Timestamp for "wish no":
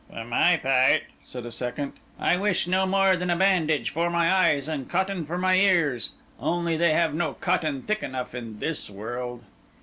2.35-2.87